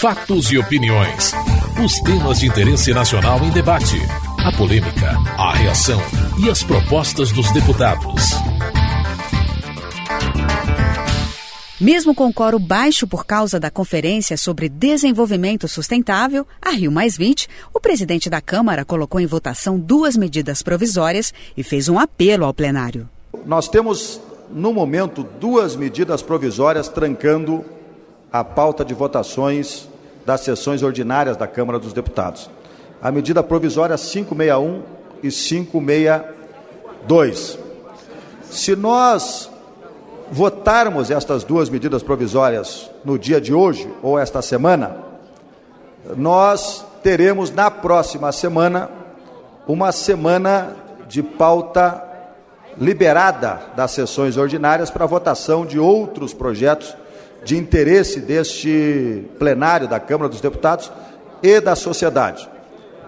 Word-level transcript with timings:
Fatos 0.00 0.52
e 0.52 0.56
opiniões. 0.56 1.32
Os 1.84 1.98
temas 2.02 2.38
de 2.38 2.46
interesse 2.46 2.94
nacional 2.94 3.44
em 3.44 3.50
debate. 3.50 3.96
A 4.38 4.56
polêmica, 4.56 5.10
a 5.36 5.52
reação 5.56 5.98
e 6.40 6.48
as 6.48 6.62
propostas 6.62 7.32
dos 7.32 7.50
deputados. 7.50 8.30
Mesmo 11.80 12.14
com 12.14 12.32
coro 12.32 12.60
baixo 12.60 13.08
por 13.08 13.26
causa 13.26 13.58
da 13.58 13.72
Conferência 13.72 14.36
sobre 14.36 14.68
Desenvolvimento 14.68 15.66
Sustentável, 15.66 16.46
a 16.62 16.70
Rio 16.70 16.92
o 17.74 17.80
presidente 17.80 18.30
da 18.30 18.40
Câmara 18.40 18.84
colocou 18.84 19.20
em 19.20 19.26
votação 19.26 19.80
duas 19.80 20.16
medidas 20.16 20.62
provisórias 20.62 21.34
e 21.56 21.64
fez 21.64 21.88
um 21.88 21.98
apelo 21.98 22.44
ao 22.44 22.54
plenário. 22.54 23.10
Nós 23.44 23.68
temos, 23.68 24.20
no 24.48 24.72
momento, 24.72 25.26
duas 25.40 25.74
medidas 25.74 26.22
provisórias 26.22 26.86
trancando 26.88 27.64
a 28.32 28.42
pauta 28.44 28.84
de 28.84 28.94
votações 28.94 29.88
das 30.24 30.42
sessões 30.42 30.82
ordinárias 30.82 31.36
da 31.36 31.46
Câmara 31.46 31.78
dos 31.78 31.92
Deputados. 31.92 32.50
A 33.00 33.10
medida 33.10 33.42
provisória 33.42 33.96
561 33.96 34.82
e 35.22 35.30
562. 35.30 37.58
Se 38.42 38.76
nós 38.76 39.50
votarmos 40.30 41.10
estas 41.10 41.42
duas 41.44 41.70
medidas 41.70 42.02
provisórias 42.02 42.90
no 43.04 43.18
dia 43.18 43.40
de 43.40 43.54
hoje 43.54 43.90
ou 44.02 44.18
esta 44.18 44.42
semana, 44.42 44.96
nós 46.16 46.84
teremos 47.02 47.50
na 47.50 47.70
próxima 47.70 48.30
semana 48.32 48.90
uma 49.66 49.92
semana 49.92 50.76
de 51.08 51.22
pauta 51.22 52.04
liberada 52.76 53.62
das 53.74 53.92
sessões 53.92 54.36
ordinárias 54.36 54.90
para 54.90 55.06
votação 55.06 55.64
de 55.64 55.78
outros 55.78 56.34
projetos 56.34 56.94
de 57.44 57.56
interesse 57.56 58.20
deste 58.20 59.24
plenário 59.38 59.88
da 59.88 60.00
Câmara 60.00 60.28
dos 60.28 60.40
Deputados 60.40 60.90
e 61.42 61.60
da 61.60 61.74
sociedade. 61.76 62.48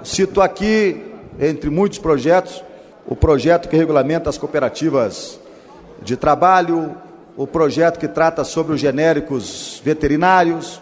Cito 0.03 0.41
aqui, 0.41 1.03
entre 1.39 1.69
muitos 1.69 1.99
projetos, 1.99 2.63
o 3.07 3.17
projeto 3.17 3.69
que 3.69 3.77
regulamenta 3.77 4.31
as 4.31 4.39
cooperativas 4.39 5.39
de 6.03 6.17
trabalho, 6.17 6.95
o 7.37 7.47
projeto 7.47 7.99
que 7.99 8.09
trata 8.09 8.45
sobre 8.45 8.75
os 8.75 8.81
genéricos 8.81 9.81
veterinários, 9.85 10.81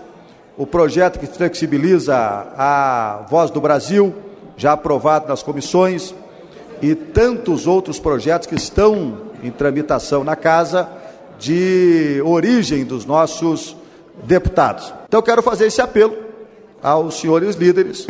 o 0.57 0.67
projeto 0.67 1.19
que 1.19 1.27
flexibiliza 1.27 2.17
a 2.17 3.25
Voz 3.29 3.51
do 3.51 3.61
Brasil, 3.61 4.15
já 4.57 4.73
aprovado 4.73 5.29
nas 5.29 5.43
comissões, 5.43 6.15
e 6.83 6.95
tantos 6.95 7.67
outros 7.67 7.99
projetos 7.99 8.47
que 8.47 8.55
estão 8.55 9.29
em 9.43 9.51
tramitação 9.51 10.23
na 10.23 10.37
casa 10.37 10.89
de 11.39 12.21
origem 12.25 12.85
dos 12.85 13.05
nossos 13.05 13.77
deputados. 14.25 14.93
Então, 15.07 15.19
eu 15.19 15.23
quero 15.23 15.43
fazer 15.43 15.67
esse 15.67 15.81
apelo 15.81 16.17
aos 16.83 17.21
senhores 17.21 17.57
líderes 17.57 18.07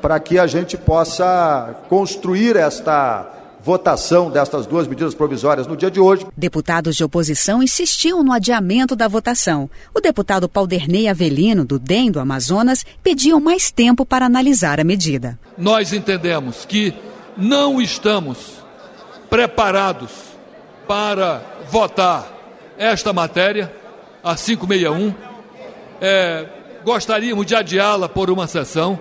para 0.00 0.18
que 0.18 0.38
a 0.38 0.46
gente 0.46 0.76
possa 0.76 1.76
construir 1.88 2.56
esta 2.56 3.40
votação 3.62 4.30
destas 4.30 4.66
duas 4.66 4.88
medidas 4.88 5.14
provisórias 5.14 5.66
no 5.66 5.76
dia 5.76 5.90
de 5.90 6.00
hoje. 6.00 6.26
Deputados 6.34 6.96
de 6.96 7.04
oposição 7.04 7.62
insistiam 7.62 8.22
no 8.22 8.32
adiamento 8.32 8.96
da 8.96 9.06
votação. 9.06 9.68
O 9.94 10.00
deputado 10.00 10.48
Pauderney 10.48 11.08
Avelino, 11.08 11.64
do 11.64 11.78
DEM 11.78 12.10
do 12.10 12.20
Amazonas, 12.20 12.84
pediu 13.02 13.38
mais 13.38 13.70
tempo 13.70 14.06
para 14.06 14.24
analisar 14.24 14.80
a 14.80 14.84
medida. 14.84 15.38
Nós 15.58 15.92
entendemos 15.92 16.64
que 16.64 16.94
não 17.36 17.80
estamos 17.80 18.38
preparados 19.28 20.10
para 20.88 21.42
votar 21.70 22.39
esta 22.80 23.12
matéria, 23.12 23.70
a 24.24 24.34
561. 24.34 25.14
É, 26.00 26.46
gostaríamos 26.82 27.44
de 27.44 27.54
adiá-la 27.54 28.08
por 28.08 28.30
uma 28.30 28.46
sessão. 28.46 28.98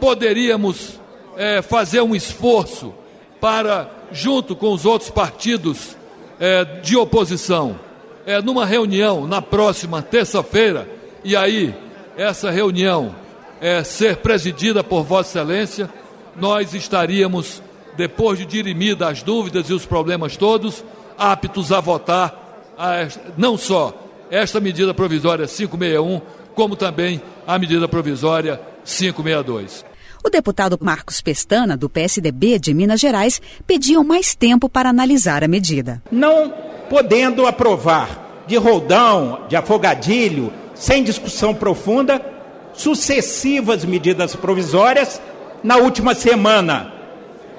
Poderíamos 0.00 0.98
é, 1.36 1.62
fazer 1.62 2.00
um 2.00 2.12
esforço 2.12 2.92
para, 3.40 3.88
junto 4.10 4.56
com 4.56 4.72
os 4.72 4.84
outros 4.84 5.10
partidos 5.10 5.96
é, 6.40 6.64
de 6.64 6.96
oposição, 6.96 7.78
é, 8.26 8.42
numa 8.42 8.66
reunião 8.66 9.28
na 9.28 9.40
próxima 9.40 10.02
terça-feira, 10.02 10.88
e 11.22 11.36
aí 11.36 11.72
essa 12.16 12.50
reunião 12.50 13.14
é, 13.60 13.84
ser 13.84 14.16
presidida 14.16 14.82
por 14.82 15.04
Vossa 15.04 15.38
Excelência, 15.38 15.88
nós 16.34 16.74
estaríamos, 16.74 17.62
depois 17.96 18.40
de 18.40 18.44
dirimida 18.44 19.08
as 19.08 19.22
dúvidas 19.22 19.70
e 19.70 19.72
os 19.72 19.86
problemas 19.86 20.36
todos, 20.36 20.84
aptos 21.16 21.70
a 21.70 21.80
votar 21.80 22.37
a, 22.78 23.08
não 23.36 23.58
só 23.58 23.92
esta 24.30 24.60
medida 24.60 24.94
provisória 24.94 25.46
561, 25.46 26.20
como 26.54 26.76
também 26.76 27.20
a 27.46 27.58
medida 27.58 27.88
provisória 27.88 28.60
562. 28.84 29.84
O 30.24 30.30
deputado 30.30 30.78
Marcos 30.80 31.20
Pestana, 31.20 31.76
do 31.76 31.88
PSDB 31.88 32.58
de 32.58 32.74
Minas 32.74 33.00
Gerais, 33.00 33.40
pediu 33.66 34.04
mais 34.04 34.34
tempo 34.34 34.68
para 34.68 34.90
analisar 34.90 35.42
a 35.42 35.48
medida. 35.48 36.02
Não 36.10 36.52
podendo 36.88 37.46
aprovar 37.46 38.44
de 38.46 38.56
roldão, 38.56 39.46
de 39.48 39.56
afogadilho, 39.56 40.52
sem 40.74 41.04
discussão 41.04 41.54
profunda, 41.54 42.20
sucessivas 42.72 43.84
medidas 43.84 44.34
provisórias, 44.34 45.20
na 45.62 45.76
última 45.76 46.14
semana 46.14 46.92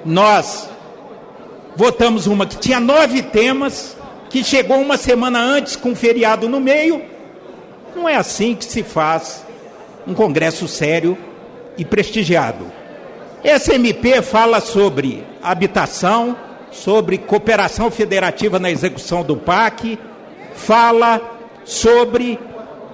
nós 0.04 0.68
votamos 1.76 2.26
uma 2.26 2.46
que 2.46 2.58
tinha 2.58 2.80
nove 2.80 3.22
temas, 3.22 3.96
que 4.30 4.44
chegou 4.44 4.80
uma 4.80 4.96
semana 4.96 5.40
antes 5.40 5.74
com 5.74 5.94
feriado 5.94 6.48
no 6.48 6.60
meio. 6.60 7.02
Não 7.94 8.08
é 8.08 8.14
assim 8.14 8.54
que 8.54 8.64
se 8.64 8.84
faz 8.84 9.44
um 10.06 10.14
congresso 10.14 10.68
sério 10.68 11.18
e 11.76 11.84
prestigiado. 11.84 12.64
Essa 13.42 13.74
MP 13.74 14.22
fala 14.22 14.60
sobre 14.60 15.26
habitação, 15.42 16.36
sobre 16.70 17.18
cooperação 17.18 17.90
federativa 17.90 18.60
na 18.60 18.70
execução 18.70 19.24
do 19.24 19.36
PAC, 19.36 19.98
fala 20.54 21.20
sobre 21.64 22.38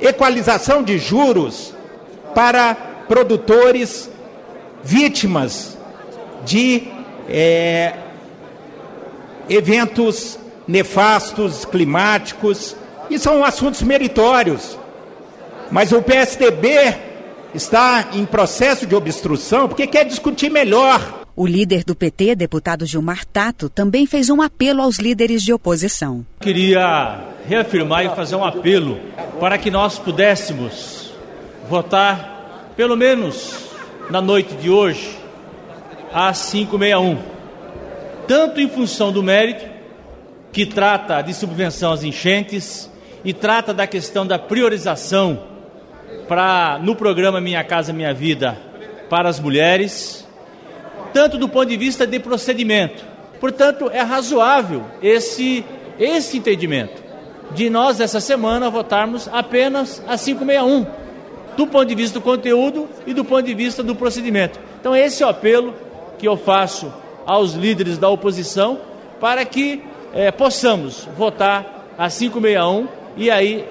equalização 0.00 0.82
de 0.82 0.98
juros 0.98 1.74
para 2.34 2.74
produtores 3.08 4.10
vítimas 4.82 5.76
de 6.44 6.88
é, 7.28 7.94
eventos 9.48 10.38
nefastos 10.66 11.64
climáticos, 11.64 12.76
e 13.08 13.18
são 13.18 13.44
assuntos 13.44 13.82
meritórios. 13.82 14.78
Mas 15.70 15.92
o 15.92 16.02
PSDB 16.02 16.96
está 17.54 18.10
em 18.12 18.24
processo 18.24 18.86
de 18.86 18.94
obstrução 18.94 19.68
porque 19.68 19.86
quer 19.86 20.04
discutir 20.04 20.50
melhor. 20.50 21.24
O 21.34 21.46
líder 21.46 21.84
do 21.84 21.94
PT, 21.94 22.34
deputado 22.34 22.86
Gilmar 22.86 23.24
Tato, 23.26 23.68
também 23.68 24.06
fez 24.06 24.30
um 24.30 24.40
apelo 24.40 24.80
aos 24.80 24.98
líderes 24.98 25.42
de 25.42 25.52
oposição. 25.52 26.24
Queria 26.40 27.20
reafirmar 27.46 28.06
e 28.06 28.08
fazer 28.10 28.36
um 28.36 28.44
apelo 28.44 28.98
para 29.38 29.58
que 29.58 29.70
nós 29.70 29.98
pudéssemos 29.98 31.12
votar, 31.68 32.72
pelo 32.74 32.96
menos 32.96 33.66
na 34.08 34.20
noite 34.20 34.54
de 34.54 34.70
hoje, 34.70 35.18
às 36.12 36.50
561. 36.50 37.18
Tanto 38.26 38.60
em 38.60 38.68
função 38.68 39.12
do 39.12 39.22
mérito, 39.22 39.75
que 40.56 40.64
trata 40.64 41.20
de 41.20 41.34
subvenção 41.34 41.92
às 41.92 42.02
enchentes 42.02 42.90
e 43.22 43.34
trata 43.34 43.74
da 43.74 43.86
questão 43.86 44.26
da 44.26 44.38
priorização 44.38 45.38
para 46.26 46.80
no 46.82 46.96
programa 46.96 47.42
Minha 47.42 47.62
Casa 47.62 47.92
Minha 47.92 48.14
Vida 48.14 48.56
para 49.10 49.28
as 49.28 49.38
mulheres, 49.38 50.26
tanto 51.12 51.36
do 51.36 51.46
ponto 51.46 51.66
de 51.66 51.76
vista 51.76 52.06
de 52.06 52.18
procedimento. 52.18 53.04
Portanto, 53.38 53.90
é 53.92 54.00
razoável 54.00 54.82
esse 55.02 55.62
esse 55.98 56.38
entendimento 56.38 57.04
de 57.50 57.68
nós 57.68 58.00
essa 58.00 58.18
semana 58.18 58.70
votarmos 58.70 59.28
apenas 59.30 60.02
a 60.08 60.16
561, 60.16 60.86
do 61.54 61.66
ponto 61.66 61.84
de 61.84 61.94
vista 61.94 62.18
do 62.18 62.22
conteúdo 62.22 62.88
e 63.06 63.12
do 63.12 63.26
ponto 63.26 63.42
de 63.42 63.52
vista 63.52 63.82
do 63.82 63.94
procedimento. 63.94 64.58
Então, 64.80 64.96
esse 64.96 65.22
é 65.22 65.26
o 65.26 65.28
apelo 65.28 65.74
que 66.18 66.26
eu 66.26 66.38
faço 66.38 66.90
aos 67.26 67.52
líderes 67.52 67.98
da 67.98 68.08
oposição 68.08 68.78
para 69.20 69.44
que 69.44 69.84
é, 70.16 70.30
possamos 70.30 71.06
votar 71.16 71.86
a 71.98 72.08
561 72.08 72.88
e 73.18 73.30
aí 73.30 73.66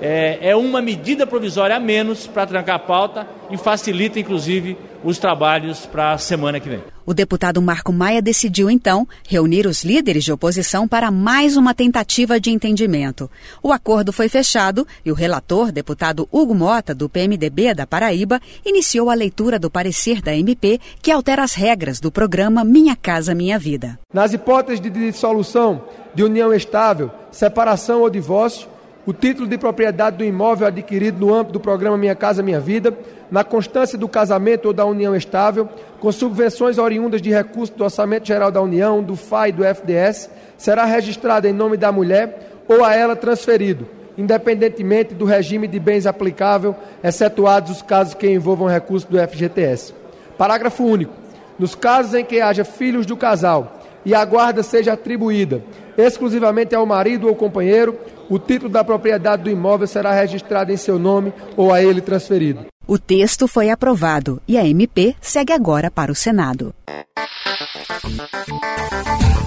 é, 0.00 0.38
é 0.50 0.56
uma 0.56 0.82
medida 0.82 1.26
provisória 1.26 1.74
a 1.74 1.80
menos 1.80 2.26
para 2.26 2.46
trancar 2.46 2.76
a 2.76 2.78
pauta 2.78 3.26
e 3.50 3.56
facilita, 3.56 4.20
inclusive, 4.20 4.76
os 5.04 5.18
trabalhos 5.18 5.86
para 5.86 6.12
a 6.12 6.18
semana 6.18 6.60
que 6.60 6.68
vem. 6.68 6.82
O 7.06 7.14
deputado 7.14 7.62
Marco 7.62 7.92
Maia 7.92 8.20
decidiu, 8.20 8.68
então, 8.68 9.08
reunir 9.26 9.66
os 9.66 9.82
líderes 9.82 10.24
de 10.24 10.32
oposição 10.32 10.86
para 10.86 11.10
mais 11.10 11.56
uma 11.56 11.72
tentativa 11.72 12.38
de 12.38 12.50
entendimento. 12.50 13.30
O 13.62 13.72
acordo 13.72 14.12
foi 14.12 14.28
fechado 14.28 14.86
e 15.04 15.10
o 15.10 15.14
relator, 15.14 15.72
deputado 15.72 16.28
Hugo 16.30 16.54
Mota, 16.54 16.94
do 16.94 17.08
PMDB 17.08 17.74
da 17.74 17.86
Paraíba, 17.86 18.40
iniciou 18.64 19.08
a 19.08 19.14
leitura 19.14 19.58
do 19.58 19.70
parecer 19.70 20.20
da 20.20 20.36
MP 20.36 20.78
que 21.00 21.10
altera 21.10 21.42
as 21.42 21.54
regras 21.54 21.98
do 21.98 22.12
programa 22.12 22.62
Minha 22.62 22.94
Casa 22.94 23.34
Minha 23.34 23.58
Vida. 23.58 23.98
Nas 24.12 24.32
hipóteses 24.32 24.80
de 24.80 24.90
dissolução 24.90 25.84
de 26.14 26.22
união 26.22 26.52
estável, 26.52 27.10
separação 27.30 28.02
ou 28.02 28.10
divórcio, 28.10 28.68
o 29.08 29.12
título 29.14 29.48
de 29.48 29.56
propriedade 29.56 30.18
do 30.18 30.24
imóvel 30.24 30.66
adquirido 30.66 31.18
no 31.18 31.32
âmbito 31.32 31.54
do 31.54 31.60
programa 31.60 31.96
Minha 31.96 32.14
Casa 32.14 32.42
Minha 32.42 32.60
Vida, 32.60 32.92
na 33.30 33.42
constância 33.42 33.96
do 33.96 34.06
casamento 34.06 34.66
ou 34.66 34.74
da 34.74 34.84
união 34.84 35.16
estável, 35.16 35.66
com 35.98 36.12
subvenções 36.12 36.76
oriundas 36.76 37.22
de 37.22 37.30
recursos 37.30 37.74
do 37.74 37.84
Orçamento 37.84 38.28
Geral 38.28 38.50
da 38.50 38.60
União, 38.60 39.02
do 39.02 39.16
FAI 39.16 39.48
e 39.48 39.52
do 39.52 39.64
FDS, 39.64 40.28
será 40.58 40.84
registrado 40.84 41.48
em 41.48 41.54
nome 41.54 41.78
da 41.78 41.90
mulher 41.90 42.52
ou 42.68 42.84
a 42.84 42.94
ela 42.94 43.16
transferido, 43.16 43.88
independentemente 44.18 45.14
do 45.14 45.24
regime 45.24 45.66
de 45.66 45.80
bens 45.80 46.06
aplicável, 46.06 46.76
excetuados 47.02 47.70
os 47.70 47.80
casos 47.80 48.12
que 48.12 48.28
envolvam 48.28 48.68
recursos 48.68 49.08
do 49.08 49.16
FGTS. 49.18 49.94
Parágrafo 50.36 50.84
único. 50.84 51.14
Nos 51.58 51.74
casos 51.74 52.12
em 52.12 52.26
que 52.26 52.42
haja 52.42 52.62
filhos 52.62 53.06
do 53.06 53.16
casal 53.16 53.77
e 54.04 54.14
a 54.14 54.24
guarda 54.24 54.62
seja 54.62 54.92
atribuída 54.92 55.62
exclusivamente 55.98 56.74
ao 56.76 56.86
marido 56.86 57.26
ou 57.26 57.34
companheiro, 57.34 57.98
o 58.30 58.38
título 58.38 58.70
da 58.70 58.84
propriedade 58.84 59.42
do 59.42 59.50
imóvel 59.50 59.86
será 59.86 60.12
registrado 60.12 60.72
em 60.72 60.76
seu 60.76 60.98
nome 60.98 61.32
ou 61.56 61.72
a 61.72 61.82
ele 61.82 62.00
transferido. 62.00 62.66
O 62.86 62.98
texto 62.98 63.48
foi 63.48 63.68
aprovado 63.68 64.40
e 64.46 64.56
a 64.56 64.64
MP 64.64 65.14
segue 65.20 65.52
agora 65.52 65.90
para 65.90 66.12
o 66.12 66.14
Senado. 66.14 66.72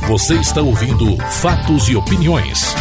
Você 0.07 0.36
está 0.36 0.62
ouvindo 0.62 1.18
Fatos 1.18 1.88
e 1.88 1.95
Opiniões. 1.95 2.75